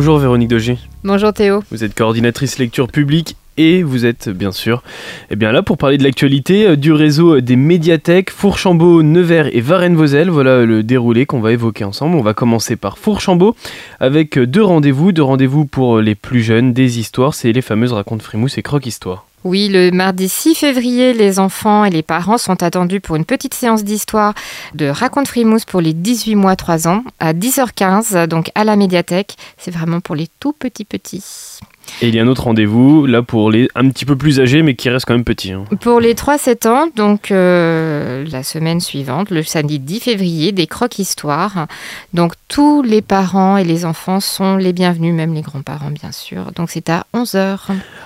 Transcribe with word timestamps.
Véronique 0.00 0.48
Dogé. 0.48 0.78
Bonjour 1.04 1.34
Théo. 1.34 1.62
Vous 1.70 1.84
êtes 1.84 1.94
coordinatrice 1.94 2.58
lecture 2.58 2.88
publique 2.88 3.36
et 3.58 3.82
vous 3.82 4.06
êtes 4.06 4.30
bien 4.30 4.50
sûr 4.50 4.82
eh 5.28 5.36
bien 5.36 5.52
là 5.52 5.62
pour 5.62 5.76
parler 5.76 5.98
de 5.98 6.02
l'actualité 6.02 6.66
euh, 6.66 6.76
du 6.76 6.92
réseau 6.92 7.42
des 7.42 7.56
médiathèques 7.56 8.30
Fourchambault, 8.30 9.02
Nevers 9.02 9.54
et 9.54 9.60
Varennes-Vauzelles. 9.60 10.30
Voilà 10.30 10.64
le 10.64 10.82
déroulé 10.82 11.26
qu'on 11.26 11.40
va 11.40 11.52
évoquer 11.52 11.84
ensemble. 11.84 12.16
On 12.16 12.22
va 12.22 12.32
commencer 12.32 12.76
par 12.76 12.96
Fourchambault 12.96 13.54
avec 14.00 14.38
deux 14.38 14.64
rendez-vous, 14.64 15.12
deux 15.12 15.22
rendez-vous 15.22 15.66
pour 15.66 16.00
les 16.00 16.14
plus 16.14 16.42
jeunes, 16.42 16.72
des 16.72 16.98
histoires, 16.98 17.34
c'est 17.34 17.52
les 17.52 17.62
fameuses 17.62 17.92
racontes 17.92 18.22
frimousse 18.22 18.56
et 18.56 18.62
croque-histoire. 18.62 19.26
Oui, 19.44 19.68
le 19.68 19.90
mardi 19.90 20.28
6 20.28 20.54
février, 20.54 21.12
les 21.14 21.40
enfants 21.40 21.84
et 21.84 21.90
les 21.90 22.04
parents 22.04 22.38
sont 22.38 22.62
attendus 22.62 23.00
pour 23.00 23.16
une 23.16 23.24
petite 23.24 23.54
séance 23.54 23.82
d'histoire 23.82 24.34
de 24.74 24.86
Raconte 24.86 25.26
Frimousse 25.26 25.64
pour 25.64 25.80
les 25.80 25.92
18 25.92 26.36
mois 26.36 26.54
3 26.54 26.86
ans 26.86 27.02
à 27.18 27.32
10h15, 27.32 28.28
donc 28.28 28.52
à 28.54 28.62
la 28.62 28.76
médiathèque. 28.76 29.36
C'est 29.58 29.72
vraiment 29.72 29.98
pour 29.98 30.14
les 30.14 30.28
tout 30.38 30.52
petits 30.52 30.84
petits. 30.84 31.58
Et 32.00 32.08
il 32.08 32.14
y 32.14 32.18
a 32.18 32.22
un 32.22 32.26
autre 32.28 32.44
rendez-vous, 32.44 33.06
là, 33.06 33.22
pour 33.22 33.50
les 33.50 33.68
un 33.74 33.88
petit 33.88 34.04
peu 34.04 34.16
plus 34.16 34.40
âgés, 34.40 34.62
mais 34.62 34.74
qui 34.74 34.88
restent 34.90 35.06
quand 35.06 35.14
même 35.14 35.24
petits. 35.24 35.52
hein. 35.52 35.64
Pour 35.80 36.00
les 36.00 36.14
3-7 36.14 36.68
ans, 36.68 36.86
donc 36.96 37.30
euh, 37.30 38.24
la 38.30 38.42
semaine 38.42 38.80
suivante, 38.80 39.30
le 39.30 39.42
samedi 39.42 39.78
10 39.78 40.00
février, 40.00 40.52
des 40.52 40.66
croques-histoires. 40.66 41.66
Donc 42.14 42.32
tous 42.48 42.82
les 42.82 43.02
parents 43.02 43.56
et 43.56 43.64
les 43.64 43.84
enfants 43.84 44.20
sont 44.20 44.56
les 44.56 44.72
bienvenus, 44.72 45.14
même 45.14 45.34
les 45.34 45.42
grands-parents, 45.42 45.90
bien 45.90 46.12
sûr. 46.12 46.50
Donc 46.56 46.70
c'est 46.70 46.88
à 46.90 47.06
11h. 47.14 47.58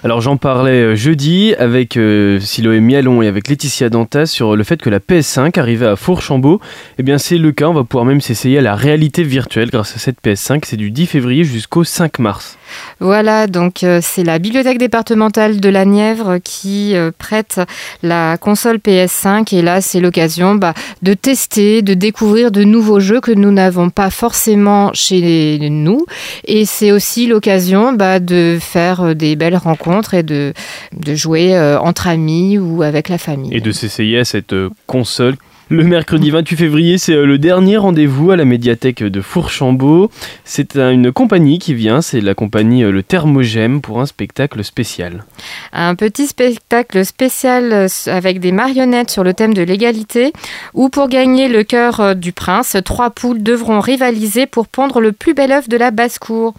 Alors 0.04 0.20
j'en 0.20 0.36
parlais 0.36 0.82
euh, 0.82 0.94
jeudi 0.94 1.54
avec 1.58 1.96
euh, 1.96 2.38
Siloé 2.40 2.80
Mialon 2.80 3.22
et 3.22 3.28
avec 3.28 3.48
Laetitia 3.48 3.88
Dantas 3.88 4.26
sur 4.26 4.56
le 4.56 4.64
fait 4.64 4.80
que 4.82 4.90
la 4.90 4.98
PS5 5.00 5.58
arrivait 5.58 5.86
à 5.86 5.96
Fourchambault. 5.96 6.60
Eh 6.98 7.02
bien 7.02 7.18
c'est 7.18 7.38
le 7.38 7.52
cas, 7.52 7.68
on 7.68 7.74
va 7.74 7.84
pouvoir 7.84 8.04
même 8.04 8.20
s'essayer 8.20 8.58
à 8.58 8.62
la 8.62 8.74
réalité 8.74 9.22
virtuelle 9.22 9.70
grâce 9.70 9.96
à 9.96 9.98
cette 9.98 10.18
PS5. 10.24 10.60
C'est 10.64 10.76
du 10.76 10.90
10 10.90 11.06
février 11.06 11.44
jusqu'au 11.44 11.84
5 11.84 12.18
mars. 12.18 12.58
Voilà, 13.00 13.46
donc 13.46 13.75
euh, 13.82 14.00
c'est 14.02 14.24
la 14.24 14.38
bibliothèque 14.38 14.78
départementale 14.78 15.60
de 15.60 15.68
la 15.68 15.84
Nièvre 15.84 16.38
qui 16.42 16.94
euh, 16.94 17.10
prête 17.16 17.60
la 18.02 18.36
console 18.38 18.76
PS5 18.76 19.54
et 19.54 19.62
là 19.62 19.80
c'est 19.80 20.00
l'occasion 20.00 20.54
bah, 20.54 20.74
de 21.02 21.14
tester, 21.14 21.82
de 21.82 21.94
découvrir 21.94 22.50
de 22.50 22.64
nouveaux 22.64 23.00
jeux 23.00 23.20
que 23.20 23.32
nous 23.32 23.50
n'avons 23.50 23.90
pas 23.90 24.10
forcément 24.10 24.90
chez 24.94 25.58
nous 25.70 26.04
et 26.44 26.64
c'est 26.64 26.92
aussi 26.92 27.26
l'occasion 27.26 27.92
bah, 27.92 28.20
de 28.20 28.58
faire 28.60 29.00
euh, 29.02 29.14
des 29.14 29.36
belles 29.36 29.56
rencontres 29.56 30.14
et 30.14 30.22
de, 30.22 30.52
de 30.92 31.14
jouer 31.14 31.58
entre 31.80 32.08
amis 32.08 32.58
ou 32.58 32.82
avec 32.82 33.08
la 33.08 33.18
famille. 33.18 33.54
Et 33.54 33.60
de 33.60 33.72
s'essayer 33.72 34.18
à 34.18 34.24
cette 34.24 34.54
console. 34.86 35.36
Le 35.68 35.82
mercredi 35.82 36.30
28 36.30 36.56
février, 36.56 36.96
c'est 36.96 37.14
euh, 37.14 37.26
le 37.26 37.38
dernier 37.38 37.76
rendez-vous 37.76 38.30
à 38.30 38.36
la 38.36 38.44
médiathèque 38.44 39.02
de 39.02 39.20
Fourchambault. 39.20 40.12
C'est 40.44 40.76
une 40.76 41.10
compagnie 41.10 41.58
qui 41.58 41.74
vient, 41.74 42.00
c'est 42.02 42.20
la 42.20 42.34
compagnie 42.34 42.84
euh, 42.84 42.92
Le 42.92 43.02
Thermogème 43.02 43.80
pour 43.80 44.00
un 44.00 44.06
spectacle 44.06 44.62
spécial. 44.62 45.24
un 45.72 45.96
petit 45.96 46.28
spectacle 46.28 47.04
spécial 47.04 47.72
euh, 47.72 47.88
avec 48.06 48.38
des 48.38 48.52
marionnettes 48.52 49.10
sur 49.10 49.24
le 49.24 49.34
thème 49.34 49.54
de 49.54 49.62
l'égalité, 49.62 50.32
où 50.72 50.88
pour 50.88 51.08
gagner 51.08 51.48
le 51.48 51.64
cœur 51.64 52.14
du 52.14 52.30
prince, 52.30 52.76
trois 52.84 53.10
poules 53.10 53.42
devront 53.42 53.80
rivaliser 53.80 54.46
pour 54.46 54.68
pondre 54.68 55.00
le 55.00 55.10
plus 55.10 55.34
bel 55.34 55.50
œuf 55.50 55.68
de 55.68 55.76
la 55.76 55.90
basse-cour. 55.90 56.54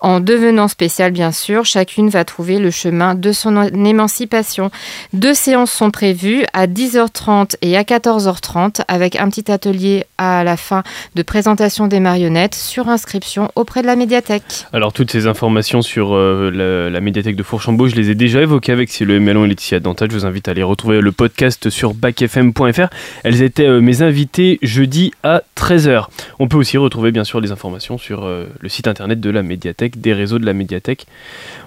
En 0.00 0.20
devenant 0.20 0.68
spécial, 0.68 1.10
bien 1.10 1.32
sûr, 1.32 1.64
chacune 1.64 2.08
va 2.08 2.24
trouver 2.24 2.58
le 2.58 2.70
chemin 2.70 3.14
de 3.14 3.32
son 3.32 3.62
émancipation. 3.84 4.70
Deux 5.12 5.34
séances 5.34 5.72
sont 5.72 5.90
prévues 5.90 6.44
à 6.52 6.66
10h30 6.66 7.56
et 7.62 7.76
à 7.76 7.82
14h30 7.82 8.82
avec 8.86 9.16
un 9.16 9.28
petit 9.28 9.50
atelier 9.50 10.04
à 10.16 10.44
la 10.44 10.56
fin 10.56 10.82
de 11.14 11.22
présentation 11.22 11.88
des 11.88 12.00
marionnettes 12.00 12.54
sur 12.54 12.88
inscription 12.88 13.50
auprès 13.56 13.82
de 13.82 13.86
la 13.86 13.96
médiathèque. 13.96 14.66
Alors 14.72 14.92
toutes 14.92 15.10
ces 15.10 15.26
informations 15.26 15.82
sur 15.82 16.14
euh, 16.14 16.90
la, 16.90 17.00
médiathèque 17.00 17.36
de 17.36 17.42
Fourchambault, 17.42 17.88
je 17.88 17.96
les 17.96 18.10
ai 18.10 18.14
déjà 18.14 18.42
évoquées 18.42 18.72
avec 18.72 18.90
Siloé 18.90 19.18
Melon 19.18 19.44
et 19.44 19.48
Laetitia 19.48 19.80
Dantat. 19.80 20.06
Je 20.10 20.14
vous 20.14 20.26
invite 20.26 20.48
à 20.48 20.52
aller 20.52 20.62
retrouver 20.62 21.00
le 21.00 21.12
podcast 21.12 21.70
sur 21.70 21.94
bacfm.fr. 21.94 22.88
Elles 23.24 23.42
étaient 23.42 23.66
euh, 23.66 23.80
mes 23.80 24.02
invitées 24.02 24.58
jeudi 24.62 25.12
à 25.22 25.42
13h. 25.56 26.06
On 26.38 26.48
peut 26.48 26.56
aussi 26.56 26.76
retrouver 26.76 27.10
bien 27.10 27.24
sûr 27.24 27.40
les 27.40 27.52
informations 27.52 27.98
sur 27.98 28.24
euh, 28.24 28.46
le 28.60 28.68
site 28.68 28.88
internet 28.88 29.20
de 29.20 29.30
la 29.30 29.42
médiathèque, 29.42 29.87
des 29.96 30.12
réseaux 30.12 30.38
de 30.38 30.44
la 30.44 30.52
médiathèque. 30.52 31.06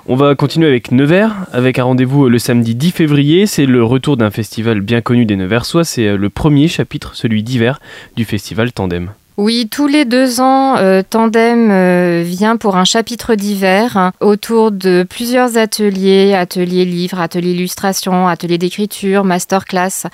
On 0.07 0.15
va 0.15 0.35
continuer 0.35 0.67
avec 0.67 0.91
Nevers, 0.91 1.35
avec 1.51 1.79
un 1.79 1.83
rendez-vous 1.83 2.29
le 2.29 2.39
samedi 2.39 2.75
10 2.75 2.91
février. 2.91 3.45
C'est 3.45 3.65
le 3.65 3.83
retour 3.83 4.17
d'un 4.17 4.31
festival 4.31 4.81
bien 4.81 5.01
connu 5.01 5.25
des 5.25 5.35
Neversois. 5.35 5.83
C'est 5.83 6.07
euh, 6.07 6.17
le 6.17 6.29
premier 6.29 6.67
chapitre, 6.67 7.15
celui 7.15 7.43
d'hiver, 7.43 7.79
du 8.15 8.25
festival 8.25 8.71
Tandem. 8.71 9.11
Oui, 9.43 9.67
tous 9.67 9.87
les 9.87 10.05
deux 10.05 10.39
ans, 10.39 10.77
euh, 10.77 11.01
Tandem 11.01 11.71
euh, 11.71 12.21
vient 12.23 12.57
pour 12.57 12.77
un 12.77 12.85
chapitre 12.85 13.33
d'hiver 13.33 14.11
autour 14.19 14.71
de 14.71 15.03
plusieurs 15.09 15.57
ateliers, 15.57 16.35
ateliers 16.35 16.85
livres, 16.85 17.19
ateliers 17.19 17.53
illustration, 17.53 18.27
ateliers 18.27 18.59
d'écriture, 18.59 19.23
masterclass. 19.23 20.05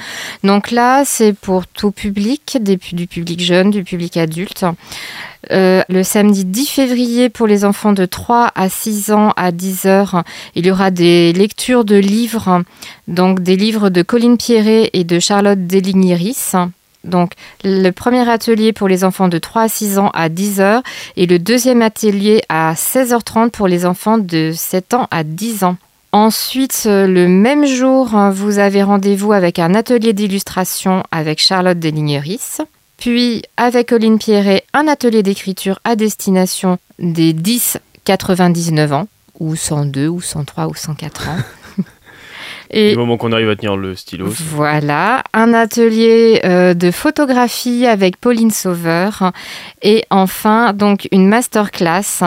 Donc 0.46 0.72
là, 0.72 1.04
c'est 1.04 1.34
pour 1.34 1.68
tout 1.68 1.92
public, 1.92 2.58
du 2.62 2.78
public 2.78 3.42
jeune, 3.42 3.70
du 3.70 3.84
public 3.84 4.16
adulte. 4.16 4.66
Euh, 5.52 5.84
le 5.90 6.04
samedi 6.04 6.46
10 6.46 6.66
février 6.70 7.28
pour 7.28 7.48
les 7.48 7.66
enfants 7.66 7.92
de 7.92 8.06
3 8.06 8.52
à 8.56 8.70
6 8.70 9.12
ans 9.12 9.34
à 9.36 9.52
10 9.52 9.88
heures, 9.88 10.24
il 10.56 10.66
y 10.66 10.72
aura 10.72 10.90
des 10.90 11.34
lectures 11.34 11.84
de 11.84 11.98
livres, 11.98 12.64
donc 13.10 13.42
des 13.42 13.58
livres 13.58 13.90
de 13.90 14.04
Colline 14.04 14.38
Pierret 14.38 14.90
et 14.94 15.04
de 15.04 15.20
Charlotte 15.20 15.68
Deligneris. 15.68 16.54
Donc, 17.08 17.34
le 17.64 17.92
premier 17.92 18.30
atelier 18.30 18.74
pour 18.74 18.88
les 18.88 19.04
enfants 19.04 19.28
de 19.28 19.38
3 19.38 19.64
à 19.64 19.70
6 19.70 20.00
ans 20.00 20.12
à 20.14 20.30
10 20.30 20.60
heures 20.60 20.84
et 21.16 21.26
le 21.26 21.40
deuxième 21.40 21.82
atelier 21.82 22.42
à 22.50 22.74
16h30 22.74 23.52
pour 23.52 23.68
les 23.68 23.86
enfants 23.86 24.18
de 24.18 24.52
7 24.56 24.94
ans 24.94 25.08
à 25.12 25.24
10 25.24 25.64
ans. 25.64 25.78
Ensuite, 26.12 26.84
euh, 26.86 27.06
le 27.06 27.28
même 27.28 27.66
jour, 27.66 28.16
hein, 28.16 28.32
vous 28.32 28.60
avez 28.60 28.82
rendez-vous 28.82 29.34
avec 29.34 29.60
un 29.60 29.74
atelier 29.74 30.14
d'illustration 30.14 31.04
avec 31.12 31.40
Charlotte 31.40 31.78
Deligneris. 31.78 32.60
Puis, 32.98 33.44
avec 33.58 33.90
Colline 33.90 34.18
Pierret, 34.18 34.64
un 34.74 34.88
atelier 34.88 35.22
d'écriture 35.22 35.80
à 35.84 35.96
destination 35.96 36.78
des 36.98 37.34
10-99 37.34 38.94
ans, 38.94 39.08
ou 39.40 39.56
102, 39.56 40.08
ou 40.08 40.22
103, 40.22 40.68
ou 40.68 40.76
104 40.76 41.30
ans. 41.30 41.38
Et 42.70 42.92
Du 42.92 42.98
moment 42.98 43.18
qu'on 43.18 43.32
arrive 43.32 43.50
à 43.50 43.56
tenir 43.56 43.78
le 43.78 43.96
stylo. 43.96 44.28
voilà, 44.28 45.24
un 45.34 45.54
atelier 45.54 46.42
euh, 46.46 46.74
de 46.74 46.92
photographie 46.92 47.86
avec 47.86 48.18
Pauline 48.18 48.52
Sauveur 48.52 49.32
et 49.82 50.06
enfin 50.10 50.74
donc 50.74 51.08
une 51.12 51.28
masterclass, 51.28 52.24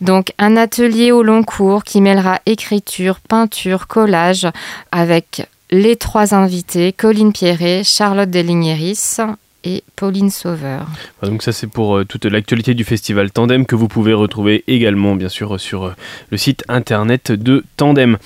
donc 0.00 0.32
un 0.38 0.56
atelier 0.56 1.12
au 1.12 1.22
long 1.22 1.42
cours 1.42 1.84
qui 1.84 2.00
mêlera 2.00 2.40
écriture, 2.46 3.20
peinture, 3.20 3.86
collage 3.86 4.46
avec 4.90 5.46
les 5.70 5.96
trois 5.96 6.34
invités, 6.34 6.92
Colline 6.92 7.32
Pierret, 7.32 7.82
Charlotte 7.84 8.30
Deligneris 8.30 9.18
et 9.64 9.82
Pauline 9.96 10.30
Sauveur. 10.30 10.86
Donc 11.22 11.42
ça 11.42 11.52
c'est 11.52 11.66
pour 11.66 11.96
euh, 11.96 12.04
toute 12.04 12.24
l'actualité 12.24 12.74
du 12.74 12.84
festival 12.84 13.30
Tandem 13.30 13.66
que 13.66 13.74
vous 13.74 13.88
pouvez 13.88 14.12
retrouver 14.12 14.64
également 14.66 15.14
bien 15.16 15.28
sûr 15.28 15.58
sur 15.60 15.84
euh, 15.84 15.94
le 16.30 16.36
site 16.36 16.64
internet 16.68 17.32
de 17.32 17.64
Tandem. 17.76 18.18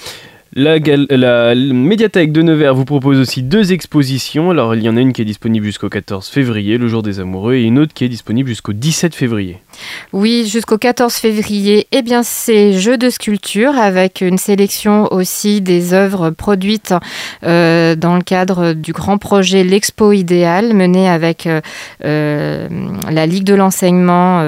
La, 0.58 1.54
médiathèque 1.54 2.32
de 2.32 2.40
Nevers 2.40 2.74
vous 2.74 2.86
propose 2.86 3.20
aussi 3.20 3.42
deux 3.42 3.74
expositions. 3.74 4.48
Alors 4.48 4.74
il 4.74 4.82
y 4.82 4.88
en 4.88 4.96
a 4.96 5.00
une 5.02 5.12
qui 5.12 5.20
est 5.20 5.26
disponible 5.26 5.66
jusqu'au 5.66 5.90
14 5.90 6.26
février, 6.28 6.78
le 6.78 6.88
jour 6.88 7.02
des 7.02 7.20
amoureux, 7.20 7.56
et 7.56 7.64
une 7.64 7.78
autre 7.78 7.92
qui 7.92 8.06
est 8.06 8.08
disponible 8.08 8.48
jusqu'au 8.48 8.72
17 8.72 9.14
février. 9.14 9.58
Oui, 10.14 10.48
jusqu'au 10.50 10.78
14 10.78 11.12
février, 11.12 11.86
eh 11.92 12.00
bien, 12.00 12.22
c'est 12.22 12.72
jeux 12.72 12.96
de 12.96 13.10
sculpture 13.10 13.76
avec 13.76 14.22
une 14.22 14.38
sélection 14.38 15.12
aussi 15.12 15.60
des 15.60 15.92
œuvres 15.92 16.30
produites 16.30 16.94
euh, 17.44 17.94
dans 17.94 18.16
le 18.16 18.22
cadre 18.22 18.72
du 18.72 18.92
grand 18.92 19.18
projet 19.18 19.62
L'Expo 19.62 20.12
Idéal 20.12 20.72
mené 20.72 21.06
avec 21.06 21.46
euh, 21.46 21.60
euh, 22.02 22.66
la 23.10 23.26
Ligue 23.26 23.44
de 23.44 23.54
l'enseignement 23.54 24.42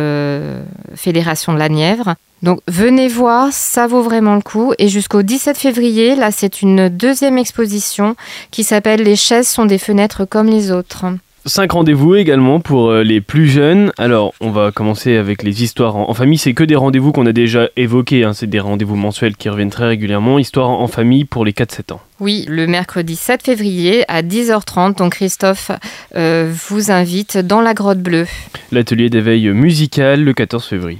Fédération 0.94 1.52
de 1.52 1.58
la 1.58 1.68
Nièvre. 1.68 2.14
Donc 2.42 2.60
venez 2.68 3.08
voir, 3.08 3.52
ça 3.52 3.86
vaut 3.86 4.02
vraiment 4.02 4.34
le 4.34 4.40
coup. 4.40 4.72
Et 4.78 4.88
jusqu'au 4.88 5.22
17 5.22 5.56
février, 5.56 6.14
là 6.14 6.30
c'est 6.30 6.62
une 6.62 6.88
deuxième 6.88 7.38
exposition 7.38 8.16
qui 8.50 8.64
s'appelle 8.64 9.02
Les 9.02 9.16
chaises 9.16 9.48
sont 9.48 9.66
des 9.66 9.78
fenêtres 9.78 10.24
comme 10.24 10.46
les 10.46 10.70
autres. 10.70 11.04
Cinq 11.46 11.72
rendez-vous 11.72 12.14
également 12.14 12.60
pour 12.60 12.90
euh, 12.90 13.02
les 13.02 13.22
plus 13.22 13.48
jeunes. 13.48 13.90
Alors, 13.96 14.34
on 14.40 14.50
va 14.50 14.70
commencer 14.70 15.16
avec 15.16 15.42
les 15.42 15.62
histoires 15.62 15.96
en, 15.96 16.12
famille. 16.12 16.36
C'est 16.36 16.52
que 16.52 16.64
des 16.64 16.76
rendez-vous 16.76 17.10
qu'on 17.10 17.24
a 17.24 17.32
déjà 17.32 17.68
évoqués. 17.76 18.24
hein. 18.24 18.34
C'est 18.34 18.48
des 18.48 18.60
rendez-vous 18.60 18.96
mensuels 18.96 19.34
qui 19.34 19.48
reviennent 19.48 19.70
très 19.70 19.86
régulièrement. 19.86 20.38
Histoire 20.38 20.68
en, 20.68 20.82
en 20.82 20.88
famille 20.88 21.24
pour 21.24 21.46
les 21.46 21.52
4-7 21.52 21.94
ans. 21.94 22.00
Oui, 22.20 22.44
le 22.48 22.66
mercredi 22.66 23.16
7 23.16 23.44
février 23.44 24.04
à 24.08 24.22
10h30. 24.22 24.98
Donc 24.98 25.12
Christophe 25.12 25.70
euh, 26.16 26.52
vous 26.68 26.90
invite 26.90 27.38
dans 27.38 27.62
la 27.62 27.72
grotte 27.72 28.00
bleue. 28.00 28.26
L'atelier 28.70 29.08
d'éveil 29.08 29.48
musical 29.50 30.22
le 30.22 30.34
14 30.34 30.66
février. 30.66 30.98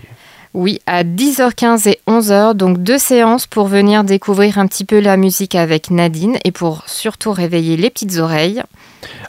Oui, 0.55 0.81
à 0.87 1.05
10h15 1.05 1.89
et 1.89 2.01
11h, 2.07 2.55
donc 2.55 2.83
deux 2.83 2.99
séances 2.99 3.47
pour 3.47 3.67
venir 3.67 4.03
découvrir 4.03 4.59
un 4.59 4.67
petit 4.67 4.85
peu 4.85 4.99
la 4.99 5.17
musique 5.17 5.55
avec 5.55 5.91
Nadine 5.91 6.39
et 6.45 6.53
pour 6.53 6.85
surtout 6.87 7.33
réveiller 7.33 7.77
les 7.77 7.91
petites 7.91 8.17
oreilles. 8.17 8.63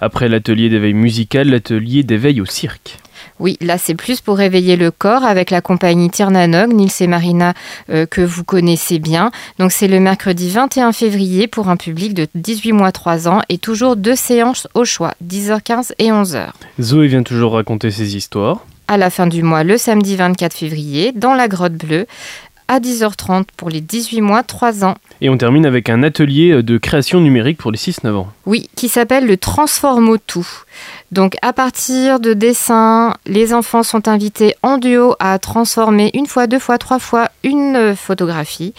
Après 0.02 0.30
l'atelier 0.30 0.70
d'éveil 0.70 0.94
musical, 0.94 1.50
l'atelier 1.50 2.04
d'éveil 2.04 2.40
au 2.40 2.46
cirque. 2.46 2.98
Oui, 3.40 3.58
là 3.62 3.78
c'est 3.78 3.96
plus 3.96 4.22
pour 4.22 4.38
réveiller 4.38 4.76
le 4.76 4.92
corps 4.92 5.24
avec 5.24 5.50
la 5.50 5.62
compagnie 5.62 6.10
Tirnanog, 6.10 6.74
Nils 6.74 6.92
et 7.00 7.08
Marina 7.08 7.54
euh, 7.90 8.06
que 8.06 8.22
vous 8.22 8.44
connaissez 8.44 9.00
bien. 9.00 9.32
Donc 9.60 9.72
c'est 9.72 9.88
le 9.88 10.00
mercredi 10.00 10.50
21 10.50 10.92
février 10.94 11.48
pour 11.48 11.70
un 11.70 11.78
public 11.78 12.14
de 12.14 12.28
18 12.36 12.74
mois 12.74 12.92
3 12.92 13.28
ans 13.28 13.42
et 13.50 13.58
toujours 13.58 13.96
deux 13.96 14.16
séances 14.16 14.68
au 14.74 14.86
choix, 14.86 15.14
10h15 15.26 15.92
et 16.00 16.10
11h. 16.10 16.50
Zoé 16.82 17.08
vient 17.08 17.24
toujours 17.24 17.54
raconter 17.54 17.92
ses 17.92 18.16
histoires. 18.16 18.66
À 18.92 18.98
la 18.98 19.12
fin 19.12 19.28
du 19.28 19.44
mois, 19.44 19.64
le 19.64 19.78
samedi 19.78 20.16
24 20.16 20.52
février, 20.52 21.12
dans 21.12 21.36
la 21.36 21.48
grotte 21.48 21.74
bleue, 21.74 22.08
à 22.70 22.80
10h30 22.80 23.48
pour 23.58 23.70
les 23.70 23.82
18 23.82 24.22
mois 24.22 24.44
3 24.44 24.86
ans. 24.86 24.96
Et 25.20 25.30
on 25.30 25.38
termine 25.38 25.66
avec 25.66 25.90
un 25.90 26.04
atelier 26.04 26.64
de 26.64 26.78
création 26.78 27.20
numérique 27.20 27.58
pour 27.58 27.72
les 27.72 27.78
6-9 27.78 28.14
ans. 28.14 28.28
Oui, 28.46 28.70
qui 28.76 28.88
s'appelle 28.88 29.26
le 29.26 29.36
Transformo 29.36 30.18
Tout. 30.18 30.48
Donc 31.12 31.36
à 31.42 31.54
partir 31.54 32.20
de 32.20 32.34
dessins, 32.34 33.16
les 33.26 33.54
enfants 33.54 33.82
sont 33.82 34.08
invités 34.08 34.56
en 34.62 34.78
duo 34.78 35.16
à 35.20 35.40
transformer 35.40 36.12
une 36.14 36.28
fois, 36.28 36.46
deux 36.46 36.60
fois, 36.60 36.78
trois 36.78 37.00
fois 37.00 37.30
une 37.44 37.96
photographie, 37.96 38.74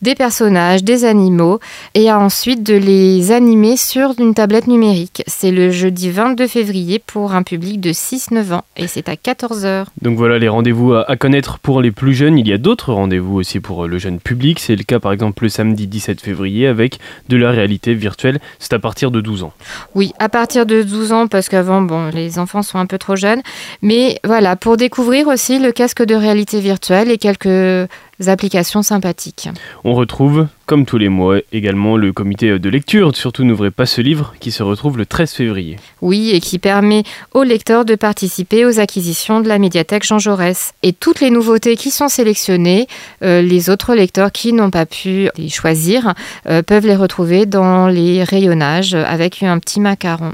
des 0.00 0.14
personnages, 0.14 0.82
des 0.82 1.04
animaux, 1.04 1.60
et 1.94 2.08
à 2.08 2.18
ensuite 2.18 2.62
de 2.62 2.74
les 2.74 3.32
animer 3.32 3.76
sur 3.76 4.14
une 4.18 4.34
tablette 4.34 4.66
numérique. 4.66 5.22
C'est 5.26 5.50
le 5.50 5.70
jeudi 5.70 6.10
22 6.10 6.46
février 6.46 6.98
pour 6.98 7.34
un 7.34 7.42
public 7.42 7.80
de 7.80 7.90
6-9 7.90 8.54
ans, 8.54 8.64
et 8.76 8.86
c'est 8.86 9.08
à 9.08 9.14
14h. 9.14 9.86
Donc 10.00 10.16
voilà 10.16 10.38
les 10.38 10.48
rendez-vous 10.48 10.94
à, 10.94 11.16
connaître 11.16 11.58
pour 11.58 11.82
les 11.82 11.90
plus 11.90 12.14
jeunes. 12.14 12.38
Il 12.38 12.48
y 12.48 12.52
a 12.52 12.58
d'autres 12.58 12.92
rendez-vous 12.92 13.33
aussi 13.34 13.60
pour 13.60 13.86
le 13.86 13.98
jeune 13.98 14.20
public. 14.20 14.60
C'est 14.60 14.76
le 14.76 14.84
cas 14.84 15.00
par 15.00 15.12
exemple 15.12 15.44
le 15.44 15.48
samedi 15.48 15.86
17 15.86 16.20
février 16.20 16.66
avec 16.66 16.98
de 17.28 17.36
la 17.36 17.50
réalité 17.50 17.94
virtuelle. 17.94 18.40
C'est 18.58 18.72
à 18.72 18.78
partir 18.78 19.10
de 19.10 19.20
12 19.20 19.44
ans. 19.44 19.52
Oui, 19.94 20.12
à 20.18 20.28
partir 20.28 20.66
de 20.66 20.82
12 20.82 21.12
ans, 21.12 21.26
parce 21.26 21.48
qu'avant 21.48 21.82
bon, 21.82 22.10
les 22.10 22.38
enfants 22.38 22.62
sont 22.62 22.78
un 22.78 22.86
peu 22.86 22.98
trop 22.98 23.16
jeunes. 23.16 23.42
Mais 23.82 24.18
voilà, 24.24 24.56
pour 24.56 24.76
découvrir 24.76 25.28
aussi 25.28 25.58
le 25.58 25.72
casque 25.72 26.02
de 26.02 26.14
réalité 26.14 26.60
virtuelle 26.60 27.10
et 27.10 27.18
quelques 27.18 27.88
applications 28.26 28.82
sympathiques. 28.82 29.48
On 29.84 29.94
retrouve, 29.94 30.46
comme 30.66 30.86
tous 30.86 30.98
les 30.98 31.08
mois, 31.08 31.38
également 31.52 31.96
le 31.96 32.12
comité 32.12 32.58
de 32.58 32.68
lecture. 32.68 33.14
Surtout, 33.16 33.44
n'ouvrez 33.44 33.70
pas 33.70 33.86
ce 33.86 34.00
livre 34.00 34.34
qui 34.40 34.50
se 34.50 34.62
retrouve 34.62 34.98
le 34.98 35.06
13 35.06 35.32
février. 35.32 35.76
Oui, 36.00 36.30
et 36.32 36.40
qui 36.40 36.58
permet 36.58 37.02
aux 37.32 37.42
lecteurs 37.42 37.84
de 37.84 37.94
participer 37.94 38.64
aux 38.64 38.80
acquisitions 38.80 39.40
de 39.40 39.48
la 39.48 39.58
médiathèque 39.58 40.04
Jean 40.04 40.18
Jaurès. 40.18 40.72
Et 40.82 40.92
toutes 40.92 41.20
les 41.20 41.30
nouveautés 41.30 41.76
qui 41.76 41.90
sont 41.90 42.08
sélectionnées, 42.08 42.86
euh, 43.22 43.42
les 43.42 43.70
autres 43.70 43.94
lecteurs 43.94 44.32
qui 44.32 44.52
n'ont 44.52 44.70
pas 44.70 44.86
pu 44.86 45.28
les 45.36 45.48
choisir 45.48 46.14
euh, 46.48 46.62
peuvent 46.62 46.86
les 46.86 46.96
retrouver 46.96 47.46
dans 47.46 47.88
les 47.88 48.24
rayonnages 48.24 48.94
avec 48.94 49.42
un 49.42 49.58
petit 49.58 49.80
macaron. 49.80 50.32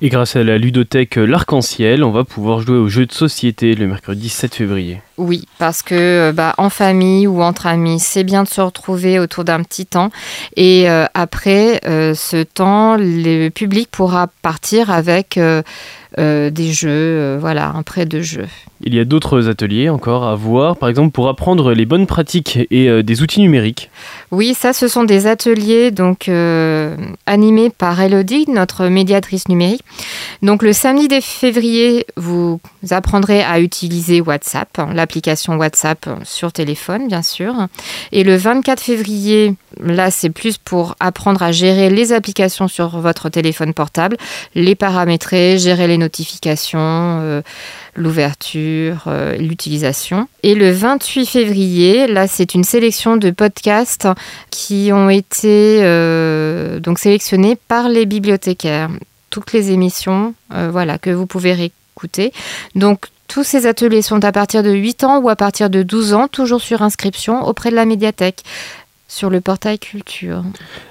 Et 0.00 0.08
grâce 0.08 0.36
à 0.36 0.42
la 0.42 0.58
ludothèque 0.58 1.16
L'Arc-en-Ciel, 1.16 2.04
on 2.04 2.10
va 2.10 2.24
pouvoir 2.24 2.60
jouer 2.60 2.76
aux 2.76 2.88
jeux 2.88 3.06
de 3.06 3.12
société 3.12 3.74
le 3.74 3.86
mercredi 3.86 4.28
7 4.28 4.54
février. 4.54 5.00
Oui, 5.18 5.46
parce 5.58 5.82
que 5.82 5.94
euh, 5.94 6.32
bah, 6.32 6.54
en 6.58 6.70
famille 6.70 7.26
ou 7.26 7.42
entre 7.42 7.66
amis, 7.66 8.00
c'est 8.00 8.24
bien 8.24 8.42
de 8.42 8.48
se 8.48 8.60
retrouver 8.60 9.18
autour 9.18 9.44
d'un 9.44 9.62
petit 9.62 9.86
temps. 9.86 10.10
Et 10.56 10.90
euh, 10.90 11.06
après 11.14 11.80
euh, 11.86 12.14
ce 12.14 12.42
temps, 12.42 12.96
le 12.98 13.48
public 13.50 13.88
pourra 13.90 14.28
partir 14.42 14.90
avec 14.90 15.38
des 16.18 16.72
jeux, 16.72 17.36
voilà, 17.38 17.72
un 17.74 17.82
prêt 17.82 18.06
de 18.06 18.20
jeux. 18.20 18.48
Il 18.84 18.94
y 18.94 18.98
a 18.98 19.04
d'autres 19.04 19.48
ateliers 19.48 19.88
encore 19.88 20.24
à 20.24 20.34
voir, 20.34 20.76
par 20.76 20.88
exemple 20.88 21.12
pour 21.12 21.28
apprendre 21.28 21.72
les 21.72 21.86
bonnes 21.86 22.06
pratiques 22.06 22.58
et 22.70 23.02
des 23.02 23.22
outils 23.22 23.40
numériques. 23.40 23.90
Oui, 24.32 24.54
ça, 24.54 24.72
ce 24.72 24.88
sont 24.88 25.04
des 25.04 25.26
ateliers 25.26 25.92
donc 25.92 26.28
animés 27.26 27.70
par 27.70 28.00
Elodie, 28.00 28.46
notre 28.48 28.86
médiatrice 28.86 29.48
numérique. 29.48 29.84
Donc 30.42 30.62
le 30.62 30.72
samedi 30.72 31.06
des 31.06 31.20
février, 31.20 32.06
vous 32.16 32.60
apprendrez 32.90 33.42
à 33.42 33.60
utiliser 33.60 34.20
WhatsApp, 34.20 34.80
l'application 34.92 35.56
WhatsApp 35.56 36.08
sur 36.24 36.52
téléphone, 36.52 37.06
bien 37.06 37.22
sûr. 37.22 37.54
Et 38.10 38.24
le 38.24 38.34
24 38.36 38.80
février, 38.80 39.54
là, 39.80 40.10
c'est 40.10 40.30
plus 40.30 40.58
pour 40.58 40.96
apprendre 40.98 41.42
à 41.42 41.52
gérer 41.52 41.88
les 41.88 42.12
applications 42.12 42.66
sur 42.66 42.98
votre 42.98 43.28
téléphone 43.28 43.72
portable, 43.74 44.16
les 44.56 44.74
paramétrer, 44.74 45.58
gérer 45.58 45.86
les 45.86 45.98
notifications, 46.02 46.78
euh, 47.22 47.42
l'ouverture, 47.94 49.04
euh, 49.06 49.36
l'utilisation. 49.36 50.28
Et 50.42 50.54
le 50.54 50.70
28 50.70 51.26
février, 51.26 52.06
là, 52.06 52.26
c'est 52.26 52.54
une 52.54 52.64
sélection 52.64 53.16
de 53.16 53.30
podcasts 53.30 54.08
qui 54.50 54.90
ont 54.92 55.08
été 55.08 55.80
euh, 55.82 56.80
donc 56.80 56.98
sélectionnés 56.98 57.56
par 57.56 57.88
les 57.88 58.06
bibliothécaires. 58.06 58.90
Toutes 59.30 59.52
les 59.54 59.70
émissions, 59.70 60.34
voilà, 60.50 60.98
que 60.98 61.08
vous 61.08 61.24
pouvez 61.24 61.54
réécouter. 61.54 62.32
Donc 62.74 63.06
tous 63.28 63.44
ces 63.44 63.66
ateliers 63.66 64.02
sont 64.02 64.22
à 64.24 64.30
partir 64.30 64.62
de 64.62 64.70
8 64.70 65.04
ans 65.04 65.18
ou 65.20 65.30
à 65.30 65.36
partir 65.36 65.70
de 65.70 65.82
12 65.82 66.12
ans, 66.12 66.28
toujours 66.28 66.60
sur 66.60 66.82
inscription 66.82 67.46
auprès 67.46 67.70
de 67.70 67.76
la 67.76 67.86
médiathèque 67.86 68.42
sur 69.12 69.28
le 69.28 69.42
portail 69.42 69.78
culture. 69.78 70.42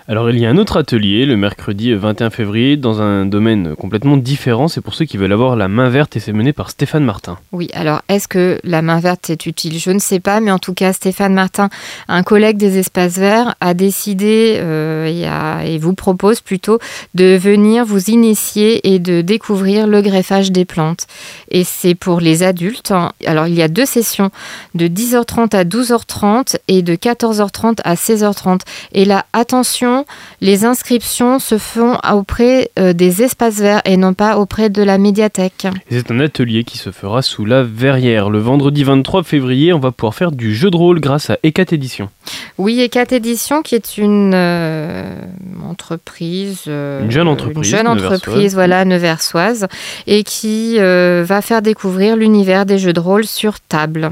Alors 0.08 0.30
il 0.30 0.38
y 0.38 0.46
a 0.46 0.50
un 0.50 0.58
autre 0.58 0.78
atelier 0.78 1.26
le 1.26 1.38
mercredi 1.38 1.92
21 1.92 2.30
février 2.30 2.78
dans 2.78 3.02
un 3.02 3.26
domaine 3.26 3.76
complètement 3.76 4.16
différent, 4.16 4.68
c'est 4.68 4.82
pour 4.82 4.94
ceux 4.94 5.06
qui 5.06 5.18
veulent 5.18 5.32
avoir 5.34 5.56
la 5.56 5.68
main 5.68 5.90
verte 5.90 6.16
et 6.16 6.20
c'est 6.20 6.32
mené 6.32 6.54
par 6.54 6.70
Stéphane 6.70 7.04
Martin. 7.04 7.40
Oui, 7.52 7.70
alors 7.74 8.04
est-ce 8.10 8.28
que 8.28 8.60
la 8.64 8.84
main 8.84 9.00
verte 9.00 9.32
est 9.32 9.48
utile? 9.48 9.80
Je 9.80 9.90
ne 9.90 9.98
sais 9.98 10.20
pas, 10.20 10.40
mais 10.40 10.52
en 10.52 10.60
tout 10.60 10.76
cas 10.76 10.94
Stéphane 10.94 11.34
Martin, 11.34 11.70
un 12.10 12.22
collègue 12.22 12.58
des 12.58 12.78
espaces 12.78 13.18
verts, 13.18 13.56
a 13.60 13.74
décidé 13.74 14.58
euh, 14.60 15.64
et, 15.66 15.80
vous 15.80 15.96
propose 15.96 16.42
plutôt 16.42 16.78
de 17.16 17.36
venir 17.38 17.86
vous 17.86 18.12
initier 18.12 18.94
et 18.94 19.00
de 19.00 19.22
découvrir 19.22 19.88
le 19.88 20.02
greffage 20.02 20.52
des 20.52 20.66
plantes. 20.66 21.08
Et 21.50 21.64
c'est 21.64 21.96
pour 21.96 22.20
les 22.20 22.44
adultes. 22.44 22.94
Alors 23.26 23.48
il 23.48 23.56
y 23.56 23.64
a 23.64 23.68
deux 23.68 23.88
sessions 23.88 24.30
de 24.76 24.88
10h30 24.88 25.56
à 25.56 25.64
12h30 25.64 26.58
et 26.68 26.84
de 26.84 26.94
14h30 26.94 27.80
à 27.84 27.96
16h 27.96 28.11
16h30. 28.12 28.62
Et 28.94 29.06
là, 29.06 29.26
attention, 29.34 30.06
les 30.42 30.66
inscriptions 30.66 31.40
se 31.40 31.58
font 31.58 31.98
auprès 32.12 32.72
euh, 32.80 32.94
des 32.94 33.24
espaces 33.24 33.60
verts 33.60 33.82
et 33.86 33.98
non 33.98 34.14
pas 34.14 34.38
auprès 34.38 34.70
de 34.70 34.84
la 34.84 34.98
médiathèque. 34.98 35.68
C'est 35.90 36.12
un 36.12 36.20
atelier 36.20 36.64
qui 36.64 36.78
se 36.78 36.92
fera 36.92 37.22
sous 37.22 37.46
la 37.46 37.64
verrière. 37.64 38.30
Le 38.30 38.40
vendredi 38.40 38.84
23 38.84 39.24
février, 39.24 39.74
on 39.74 39.80
va 39.80 39.92
pouvoir 39.92 40.16
faire 40.16 40.32
du 40.32 40.54
jeu 40.54 40.70
de 40.70 40.78
rôle 40.78 41.00
grâce 41.00 41.30
à 41.30 41.38
Ecat 41.44 41.66
Édition. 41.72 42.10
Oui, 42.58 42.82
Ecat 42.82 43.06
Édition 43.12 43.62
qui 43.62 43.76
est 43.76 43.98
une 43.98 44.34
euh, 44.34 45.22
entreprise... 45.68 46.64
Euh, 46.68 47.04
une 47.04 47.12
jeune 47.12 47.28
entreprise. 47.28 47.72
Une 47.72 47.78
jeune 47.78 47.88
entreprise, 47.88 48.54
voilà, 48.54 48.86
neversoise, 48.86 49.68
et 50.08 50.24
qui 50.24 50.78
va 50.78 51.42
faire 51.42 51.62
découvrir 51.62 52.16
l'univers 52.16 52.66
des 52.66 52.78
jeux 52.78 52.94
de 52.94 53.00
rôle 53.00 53.26
sur 53.26 53.60
table. 53.60 54.12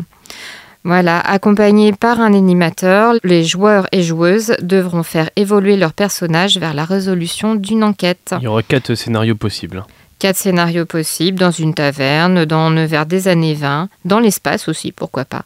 Voilà, 0.85 1.19
accompagnés 1.19 1.91
par 1.91 2.21
un 2.21 2.33
animateur, 2.33 3.15
les 3.23 3.43
joueurs 3.43 3.87
et 3.91 4.01
joueuses 4.01 4.55
devront 4.61 5.03
faire 5.03 5.29
évoluer 5.35 5.75
leur 5.75 5.91
personnage 5.91 6.57
vers 6.57 6.73
la 6.73 6.85
résolution 6.85 7.55
d'une 7.55 7.83
enquête. 7.83 8.33
Il 8.39 8.45
y 8.45 8.47
aura 8.47 8.63
quatre 8.63 8.95
scénarios 8.95 9.35
possibles. 9.35 9.83
Quatre 10.19 10.37
scénarios 10.37 10.85
possibles 10.85 11.39
dans 11.39 11.51
une 11.51 11.73
taverne, 11.73 12.45
dans 12.45 12.73
vers 12.87 13.05
des 13.05 13.27
années 13.27 13.53
20, 13.53 13.89
dans 14.03 14.19
l'espace 14.19 14.67
aussi, 14.67 14.91
pourquoi 14.91 15.25
pas. 15.25 15.43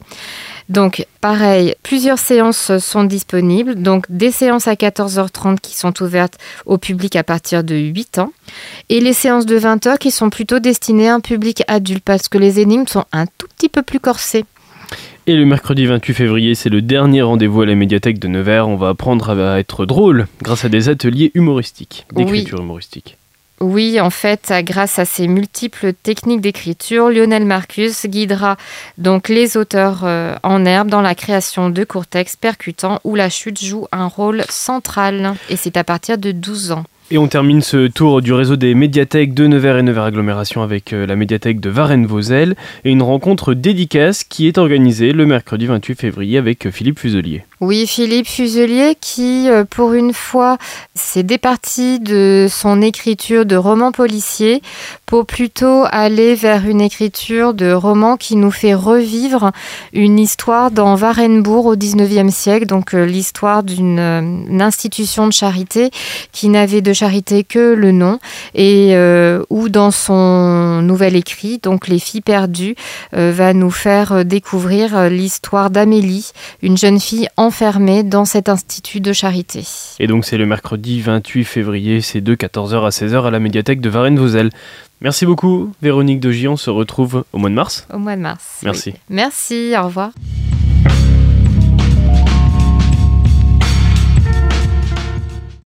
Donc, 0.69 1.05
pareil, 1.21 1.75
plusieurs 1.83 2.17
séances 2.17 2.77
sont 2.77 3.03
disponibles. 3.03 3.75
Donc, 3.75 4.05
des 4.09 4.31
séances 4.31 4.67
à 4.67 4.73
14h30 4.73 5.59
qui 5.59 5.75
sont 5.75 6.01
ouvertes 6.01 6.39
au 6.65 6.77
public 6.77 7.15
à 7.15 7.23
partir 7.23 7.63
de 7.63 7.75
8 7.75 8.19
ans. 8.19 8.31
Et 8.89 8.99
les 8.99 9.13
séances 9.13 9.45
de 9.45 9.59
20h 9.59 9.97
qui 9.97 10.09
sont 10.09 10.29
plutôt 10.29 10.59
destinées 10.59 11.09
à 11.09 11.15
un 11.15 11.19
public 11.19 11.63
adulte 11.67 12.03
parce 12.03 12.27
que 12.27 12.37
les 12.37 12.59
énigmes 12.59 12.87
sont 12.87 13.05
un 13.11 13.25
tout 13.25 13.47
petit 13.55 13.69
peu 13.69 13.81
plus 13.81 13.99
corsées. 13.99 14.45
Et 15.25 15.37
le 15.37 15.45
mercredi 15.45 15.85
28 15.85 16.13
février, 16.13 16.53
c'est 16.53 16.69
le 16.69 16.81
dernier 16.81 17.21
rendez-vous 17.21 17.61
à 17.61 17.65
la 17.65 17.75
médiathèque 17.75 18.19
de 18.19 18.27
Nevers. 18.27 18.67
On 18.67 18.75
va 18.75 18.89
apprendre 18.89 19.29
à 19.29 19.57
être 19.57 19.85
drôle 19.85 20.27
grâce 20.41 20.65
à 20.65 20.69
des 20.69 20.89
ateliers 20.89 21.31
humoristiques, 21.33 22.05
d'écriture 22.13 22.59
humoristique. 22.59 23.17
Oui, 23.61 24.01
en 24.01 24.09
fait, 24.09 24.51
grâce 24.63 24.99
à 24.99 25.05
ces 25.05 25.29
multiples 25.29 25.93
techniques 25.93 26.41
d'écriture, 26.41 27.09
Lionel 27.09 27.45
Marcus 27.45 28.05
guidera 28.05 28.57
donc 28.97 29.29
les 29.29 29.55
auteurs 29.55 30.01
euh, 30.03 30.35
en 30.43 30.65
herbe 30.65 30.89
dans 30.89 31.01
la 31.01 31.15
création 31.15 31.69
de 31.69 31.85
courts 31.85 32.07
textes 32.07 32.41
percutants 32.41 32.99
où 33.05 33.15
la 33.15 33.29
chute 33.29 33.63
joue 33.63 33.87
un 33.93 34.07
rôle 34.07 34.43
central. 34.49 35.35
Et 35.49 35.55
c'est 35.55 35.77
à 35.77 35.85
partir 35.85 36.17
de 36.17 36.33
12 36.33 36.73
ans. 36.73 36.83
Et 37.13 37.19
on 37.19 37.27
termine 37.27 37.61
ce 37.61 37.85
tour 37.85 38.23
du 38.23 38.33
réseau 38.33 38.55
des 38.55 38.73
médiathèques 38.73 39.35
de 39.35 39.45
Nevers 39.45 39.77
et 39.77 39.83
Nevers 39.83 40.05
Agglomération 40.05 40.63
avec 40.63 40.93
euh, 40.93 41.05
la 41.05 41.15
médiathèque 41.15 41.59
de 41.59 41.69
Varennes-Vauzelles 41.69 42.55
et 42.85 42.89
une 42.89 43.03
rencontre 43.03 43.53
dédicace 43.53 44.23
qui 44.23 44.47
est 44.47 44.57
organisée 44.57 45.11
le 45.11 45.27
mercredi 45.27 45.67
28 45.67 45.93
février 45.93 46.39
avec 46.39 46.65
euh, 46.65 46.71
Philippe 46.71 46.97
Fuselier. 46.97 47.43
Oui, 47.65 47.87
Philippe 47.87 48.27
Fuselier 48.27 48.97
qui, 48.99 49.49
euh, 49.49 49.63
pour 49.63 49.93
une 49.93 50.11
fois, 50.11 50.57
s'est 50.95 51.23
départi 51.23 52.01
de 52.01 52.47
son 52.49 52.81
écriture 52.81 53.45
de 53.45 53.55
roman 53.55 53.93
policier 53.93 54.61
pour 55.05 55.25
plutôt 55.25 55.85
aller 55.89 56.35
vers 56.35 56.67
une 56.67 56.81
écriture 56.81 57.53
de 57.53 57.71
roman 57.71 58.17
qui 58.17 58.35
nous 58.35 58.51
fait 58.51 58.73
revivre 58.73 59.53
une 59.93 60.19
histoire 60.19 60.71
dans 60.71 60.95
Varenbourg 60.95 61.67
au 61.67 61.77
19e 61.77 62.31
siècle, 62.31 62.65
donc 62.65 62.93
euh, 62.93 63.05
l'histoire 63.05 63.63
d'une 63.63 63.99
euh, 63.99 64.59
institution 64.59 65.25
de 65.27 65.31
charité 65.31 65.89
qui 66.33 66.49
n'avait 66.49 66.81
de 66.81 66.91
charité 66.91 67.45
que 67.45 67.73
le 67.75 67.93
nom 67.93 68.19
et 68.55 68.93
où 69.49 69.69
dans 69.69 69.91
son 69.91 70.81
nouvel 70.81 71.15
écrit, 71.15 71.59
donc 71.59 71.87
Les 71.87 71.99
filles 71.99 72.21
perdues, 72.21 72.75
va 73.11 73.53
nous 73.53 73.71
faire 73.71 74.25
découvrir 74.25 75.09
l'histoire 75.09 75.69
d'Amélie, 75.69 76.31
une 76.61 76.77
jeune 76.77 76.99
fille 76.99 77.27
enfermée 77.53 78.01
dans 78.01 78.25
cet 78.25 78.49
institut 78.49 78.99
de 78.99 79.13
charité. 79.13 79.63
Et 79.99 80.07
donc 80.07 80.25
c'est 80.25 80.37
le 80.37 80.47
mercredi 80.47 81.01
28 81.01 81.43
février, 81.43 82.01
c'est 82.01 82.19
de 82.19 82.33
14h 82.33 82.83
à 82.83 82.89
16h 82.89 83.27
à 83.27 83.29
la 83.29 83.39
médiathèque 83.39 83.79
de 83.79 83.91
Varennes-Vauzelles. 83.91 84.49
Merci 85.01 85.27
beaucoup 85.27 85.71
Véronique 85.79 86.19
de 86.19 86.31
Gion, 86.31 86.53
on 86.53 86.57
se 86.57 86.71
retrouve 86.71 87.25
au 87.31 87.37
mois 87.37 87.51
de 87.51 87.55
mars. 87.55 87.85
Au 87.93 87.99
mois 87.99 88.15
de 88.15 88.21
mars. 88.21 88.61
Merci. 88.63 88.95
Merci, 89.07 89.75
au 89.79 89.83
revoir. 89.83 90.09